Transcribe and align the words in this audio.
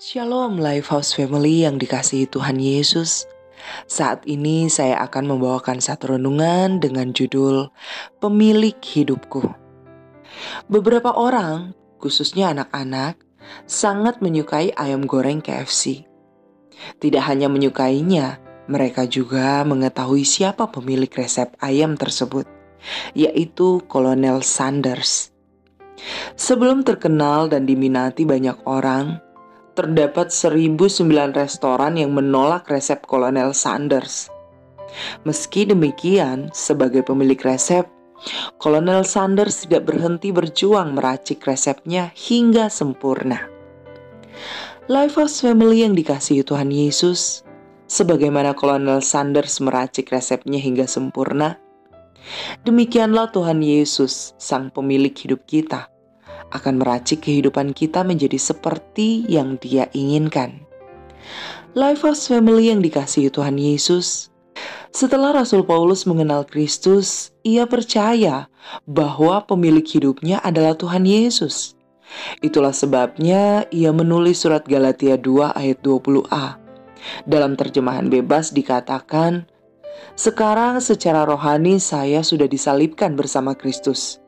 Shalom 0.00 0.56
Lifehouse 0.56 1.12
Family 1.12 1.68
yang 1.68 1.76
dikasihi 1.76 2.24
Tuhan 2.24 2.56
Yesus. 2.56 3.28
Saat 3.84 4.24
ini 4.24 4.72
saya 4.72 4.96
akan 5.04 5.36
membawakan 5.36 5.76
satu 5.76 6.16
renungan 6.16 6.80
dengan 6.80 7.12
judul 7.12 7.68
Pemilik 8.16 8.80
Hidupku. 8.80 9.44
Beberapa 10.72 11.12
orang, 11.12 11.76
khususnya 12.00 12.48
anak-anak, 12.56 13.20
sangat 13.68 14.24
menyukai 14.24 14.72
ayam 14.72 15.04
goreng 15.04 15.44
KFC. 15.44 16.08
Tidak 16.96 17.20
hanya 17.20 17.52
menyukainya, 17.52 18.40
mereka 18.72 19.04
juga 19.04 19.60
mengetahui 19.68 20.24
siapa 20.24 20.72
pemilik 20.72 21.12
resep 21.12 21.52
ayam 21.60 22.00
tersebut, 22.00 22.48
yaitu 23.12 23.84
Kolonel 23.84 24.40
Sanders. 24.40 25.28
Sebelum 26.40 26.88
terkenal 26.88 27.52
dan 27.52 27.68
diminati 27.68 28.24
banyak 28.24 28.64
orang, 28.64 29.28
terdapat 29.80 30.28
1009 30.28 31.08
restoran 31.32 31.96
yang 31.96 32.12
menolak 32.12 32.68
resep 32.68 33.00
Kolonel 33.08 33.56
Sanders. 33.56 34.28
Meski 35.24 35.64
demikian, 35.64 36.52
sebagai 36.52 37.00
pemilik 37.00 37.40
resep, 37.40 37.88
Kolonel 38.60 39.08
Sanders 39.08 39.64
tidak 39.64 39.88
berhenti 39.88 40.28
berjuang 40.28 40.92
meracik 40.92 41.40
resepnya 41.48 42.12
hingga 42.12 42.68
sempurna. 42.68 43.48
Lifehouse 44.92 45.40
Family 45.40 45.80
yang 45.88 45.96
dikasihi 45.96 46.44
Tuhan 46.44 46.68
Yesus, 46.68 47.40
sebagaimana 47.88 48.52
Kolonel 48.52 49.00
Sanders 49.00 49.64
meracik 49.64 50.12
resepnya 50.12 50.60
hingga 50.60 50.84
sempurna, 50.84 51.56
demikianlah 52.68 53.32
Tuhan 53.32 53.64
Yesus, 53.64 54.36
Sang 54.36 54.68
Pemilik 54.68 55.16
hidup 55.16 55.48
kita, 55.48 55.88
akan 56.50 56.82
meracik 56.82 57.26
kehidupan 57.26 57.74
kita 57.74 58.02
menjadi 58.02 58.38
seperti 58.38 59.26
yang 59.26 59.58
Dia 59.58 59.86
inginkan. 59.94 60.62
Lifehouse 61.74 62.26
Family 62.26 62.70
yang 62.74 62.82
dikasihi 62.82 63.30
Tuhan 63.30 63.54
Yesus, 63.54 64.30
setelah 64.90 65.30
Rasul 65.30 65.62
Paulus 65.62 66.02
mengenal 66.02 66.42
Kristus, 66.42 67.30
ia 67.46 67.62
percaya 67.70 68.50
bahwa 68.90 69.46
pemilik 69.46 69.86
hidupnya 69.86 70.42
adalah 70.42 70.74
Tuhan 70.74 71.06
Yesus. 71.06 71.78
Itulah 72.42 72.74
sebabnya 72.74 73.70
ia 73.70 73.94
menulis 73.94 74.42
surat 74.42 74.66
Galatia 74.66 75.14
2 75.14 75.54
ayat 75.54 75.78
20a. 75.80 76.58
Dalam 77.24 77.54
terjemahan 77.54 78.10
bebas 78.10 78.50
dikatakan, 78.50 79.46
sekarang 80.18 80.82
secara 80.84 81.24
rohani 81.24 81.80
saya 81.80 82.20
sudah 82.20 82.50
disalibkan 82.50 83.16
bersama 83.16 83.56
Kristus. 83.56 84.19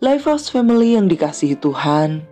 Lifehouse 0.00 0.48
Family 0.48 0.96
yang 0.96 1.12
dikasihi 1.12 1.60
Tuhan, 1.60 2.24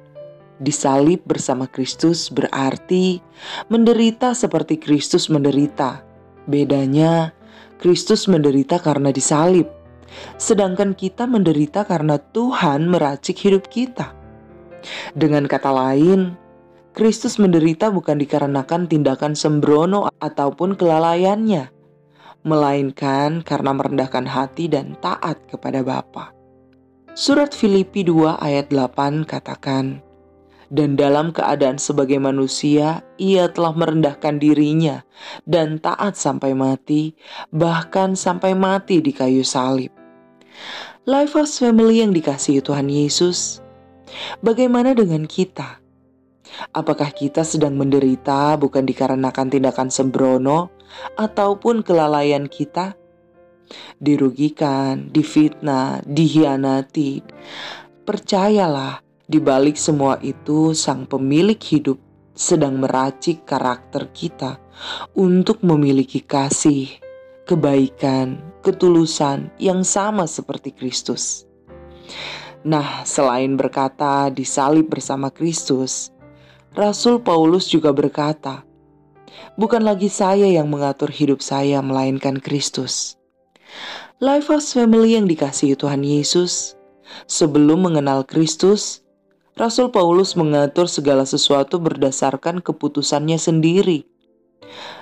disalib 0.59 1.23
bersama 1.27 1.71
Kristus 1.71 2.33
berarti 2.33 3.23
menderita 3.71 4.35
seperti 4.35 4.81
Kristus 4.81 5.31
menderita. 5.31 6.03
Bedanya, 6.49 7.37
Kristus 7.77 8.25
menderita 8.27 8.81
karena 8.81 9.13
disalib, 9.13 9.69
sedangkan 10.41 10.97
kita 10.97 11.29
menderita 11.29 11.85
karena 11.85 12.17
Tuhan 12.19 12.89
meracik 12.89 13.37
hidup 13.37 13.69
kita. 13.69 14.17
Dengan 15.13 15.45
kata 15.45 15.69
lain, 15.69 16.35
Kristus 16.97 17.37
menderita 17.37 17.93
bukan 17.93 18.19
dikarenakan 18.19 18.89
tindakan 18.89 19.37
sembrono 19.37 20.09
ataupun 20.19 20.75
kelalaiannya, 20.75 21.71
melainkan 22.43 23.45
karena 23.45 23.71
merendahkan 23.77 24.25
hati 24.25 24.67
dan 24.73 24.97
taat 24.99 25.39
kepada 25.47 25.85
Bapa. 25.85 26.38
Surat 27.19 27.51
Filipi 27.51 28.07
2 28.07 28.39
ayat 28.39 28.71
8 28.71 29.27
katakan, 29.27 29.99
Dan 30.71 30.95
dalam 30.95 31.35
keadaan 31.35 31.75
sebagai 31.75 32.15
manusia, 32.23 33.03
ia 33.19 33.51
telah 33.51 33.75
merendahkan 33.75 34.39
dirinya 34.39 35.03
dan 35.43 35.83
taat 35.83 36.15
sampai 36.15 36.55
mati, 36.55 37.19
bahkan 37.51 38.15
sampai 38.15 38.55
mati 38.55 39.03
di 39.03 39.11
kayu 39.11 39.43
salib. 39.43 39.91
Lifehouse 41.11 41.59
Family 41.59 42.07
yang 42.07 42.15
dikasihi 42.15 42.63
Tuhan 42.63 42.87
Yesus, 42.87 43.67
bagaimana 44.39 44.95
dengan 44.95 45.27
kita? 45.27 45.83
Apakah 46.71 47.11
kita 47.11 47.43
sedang 47.43 47.75
menderita 47.75 48.55
bukan 48.63 48.87
dikarenakan 48.87 49.51
tindakan 49.51 49.91
sembrono 49.91 50.71
ataupun 51.19 51.83
kelalaian 51.83 52.47
kita? 52.47 52.95
Dirugikan, 53.99 55.11
difitnah, 55.11 56.03
dihianati. 56.05 57.23
Percayalah, 58.05 59.05
di 59.29 59.39
balik 59.39 59.77
semua 59.77 60.17
itu, 60.25 60.73
Sang 60.73 61.05
Pemilik 61.05 61.59
hidup 61.61 62.01
sedang 62.39 62.79
meracik 62.79 63.43
karakter 63.43 64.09
kita 64.15 64.63
untuk 65.19 65.61
memiliki 65.67 66.23
kasih, 66.23 66.87
kebaikan, 67.45 68.39
ketulusan 68.63 69.51
yang 69.59 69.83
sama 69.83 70.31
seperti 70.31 70.71
Kristus. 70.71 71.49
Nah, 72.63 73.03
selain 73.03 73.59
berkata 73.59 74.31
disalib 74.31 74.87
bersama 74.87 75.35
Kristus, 75.35 76.15
Rasul 76.79 77.19
Paulus 77.19 77.67
juga 77.67 77.91
berkata, 77.91 78.63
"Bukan 79.59 79.83
lagi 79.83 80.07
saya 80.07 80.47
yang 80.47 80.71
mengatur 80.71 81.11
hidup 81.11 81.43
saya, 81.43 81.83
melainkan 81.83 82.39
Kristus." 82.39 83.19
Lifehouse 84.19 84.75
Family 84.75 85.15
yang 85.15 85.31
dikasihi 85.31 85.79
Tuhan 85.79 86.03
Yesus, 86.03 86.75
sebelum 87.31 87.87
mengenal 87.87 88.27
Kristus, 88.27 89.07
Rasul 89.59 89.91
Paulus 89.91 90.39
mengatur 90.39 90.87
segala 90.87 91.27
sesuatu 91.27 91.83
berdasarkan 91.83 92.63
keputusannya 92.63 93.39
sendiri. 93.39 94.07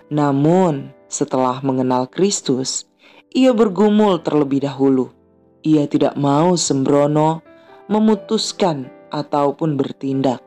Namun, 0.08 0.96
setelah 1.12 1.60
mengenal 1.60 2.08
Kristus, 2.08 2.88
ia 3.36 3.52
bergumul 3.52 4.24
terlebih 4.24 4.64
dahulu. 4.64 5.12
Ia 5.60 5.84
tidak 5.90 6.16
mau 6.16 6.56
sembrono, 6.56 7.44
memutuskan, 7.90 8.88
ataupun 9.10 9.78
bertindak. 9.78 10.42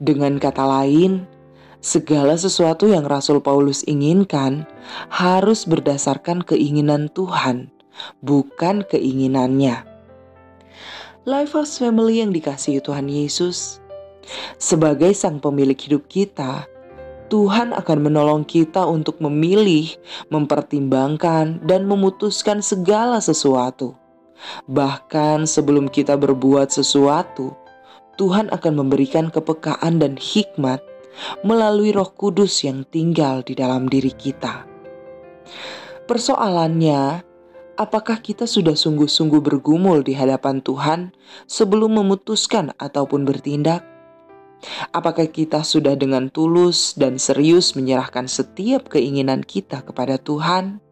Dengan 0.00 0.40
kata 0.40 0.64
lain, 0.64 1.26
Segala 1.78 2.34
sesuatu 2.34 2.90
yang 2.90 3.06
Rasul 3.06 3.38
Paulus 3.38 3.86
inginkan 3.86 4.66
harus 5.14 5.62
berdasarkan 5.62 6.42
keinginan 6.42 7.06
Tuhan, 7.14 7.70
bukan 8.18 8.82
keinginannya. 8.82 9.86
Lifehouse 11.22 11.78
Family 11.78 12.18
yang 12.18 12.34
dikasihi 12.34 12.82
Tuhan 12.82 13.06
Yesus, 13.06 13.78
sebagai 14.58 15.14
sang 15.14 15.38
pemilik 15.38 15.78
hidup 15.78 16.10
kita, 16.10 16.66
Tuhan 17.30 17.70
akan 17.70 17.98
menolong 18.10 18.42
kita 18.42 18.82
untuk 18.82 19.22
memilih, 19.22 19.86
mempertimbangkan, 20.34 21.62
dan 21.62 21.86
memutuskan 21.86 22.58
segala 22.58 23.22
sesuatu. 23.22 23.94
Bahkan 24.66 25.46
sebelum 25.46 25.86
kita 25.86 26.18
berbuat 26.18 26.74
sesuatu, 26.74 27.54
Tuhan 28.18 28.50
akan 28.50 28.82
memberikan 28.82 29.30
kepekaan 29.30 30.02
dan 30.02 30.18
hikmat 30.18 30.82
melalui 31.42 31.90
Roh 31.94 32.10
Kudus 32.14 32.62
yang 32.64 32.86
tinggal 32.88 33.42
di 33.42 33.58
dalam 33.58 33.86
diri 33.86 34.12
kita. 34.12 34.68
Persoalannya, 36.08 37.22
apakah 37.76 38.24
kita 38.24 38.48
sudah 38.48 38.72
sungguh-sungguh 38.74 39.44
bergumul 39.44 40.00
di 40.02 40.16
hadapan 40.16 40.64
Tuhan 40.64 41.12
sebelum 41.44 42.00
memutuskan 42.00 42.72
ataupun 42.80 43.28
bertindak? 43.28 43.84
Apakah 44.90 45.30
kita 45.30 45.62
sudah 45.62 45.94
dengan 45.94 46.34
tulus 46.34 46.98
dan 46.98 47.14
serius 47.22 47.78
menyerahkan 47.78 48.26
setiap 48.26 48.90
keinginan 48.90 49.46
kita 49.46 49.86
kepada 49.86 50.18
Tuhan? 50.18 50.82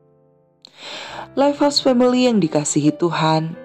Lifehouse 1.34 1.82
Family 1.82 2.30
yang 2.30 2.38
dikasihi 2.38 2.94
Tuhan, 2.94 3.58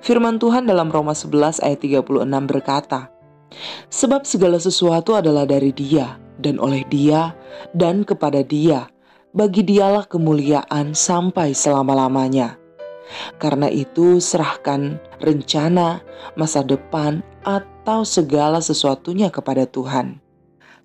firman 0.00 0.40
Tuhan 0.40 0.66
dalam 0.66 0.90
Roma 0.90 1.12
11 1.12 1.62
ayat 1.62 1.78
36 1.78 2.24
berkata, 2.50 3.13
Sebab 3.90 4.26
segala 4.26 4.58
sesuatu 4.58 5.14
adalah 5.14 5.46
dari 5.46 5.70
Dia, 5.70 6.18
dan 6.38 6.58
oleh 6.58 6.82
Dia, 6.90 7.34
dan 7.74 8.02
kepada 8.02 8.42
Dia. 8.42 8.90
Bagi 9.34 9.66
Dialah 9.66 10.06
kemuliaan 10.06 10.94
sampai 10.94 11.54
selama-lamanya. 11.54 12.54
Karena 13.42 13.66
itu, 13.68 14.22
serahkan 14.22 14.96
rencana, 15.20 16.00
masa 16.38 16.62
depan, 16.62 17.20
atau 17.44 18.06
segala 18.06 18.62
sesuatunya 18.62 19.28
kepada 19.28 19.68
Tuhan. 19.68 20.24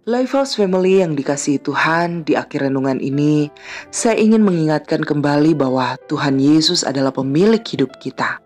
Lifehouse 0.09 0.57
Family 0.57 1.05
yang 1.05 1.13
dikasihi 1.13 1.61
Tuhan, 1.61 2.25
di 2.25 2.33
akhir 2.33 2.65
renungan 2.65 2.97
ini, 2.97 3.53
saya 3.93 4.17
ingin 4.17 4.41
mengingatkan 4.41 5.05
kembali 5.05 5.53
bahwa 5.53 6.01
Tuhan 6.09 6.41
Yesus 6.41 6.81
adalah 6.81 7.13
pemilik 7.13 7.61
hidup 7.61 7.93
kita. 8.01 8.41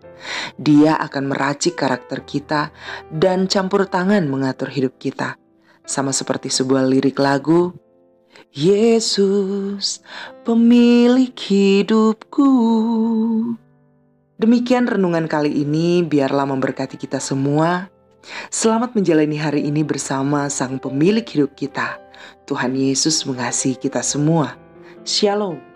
Dia 0.60 0.96
akan 0.98 1.30
meracik 1.30 1.78
karakter 1.78 2.22
kita 2.24 2.70
dan 3.10 3.46
campur 3.50 3.86
tangan 3.88 4.24
mengatur 4.26 4.70
hidup 4.70 4.96
kita. 4.98 5.36
Sama 5.84 6.16
seperti 6.16 6.48
sebuah 6.48 6.88
lirik 6.88 7.20
lagu, 7.20 7.76
Yesus 8.54 10.00
pemilik 10.46 11.34
hidupku. 11.34 12.50
Demikian 14.34 14.90
renungan 14.90 15.30
kali 15.30 15.62
ini, 15.62 16.02
biarlah 16.02 16.46
memberkati 16.46 16.98
kita 16.98 17.22
semua. 17.22 17.86
Selamat 18.48 18.96
menjalani 18.96 19.36
hari 19.36 19.68
ini 19.68 19.84
bersama 19.84 20.48
Sang 20.48 20.80
Pemilik 20.80 21.24
hidup 21.24 21.52
kita. 21.54 22.00
Tuhan 22.48 22.72
Yesus 22.74 23.22
mengasihi 23.28 23.76
kita 23.76 24.00
semua. 24.00 24.56
Shalom. 25.04 25.73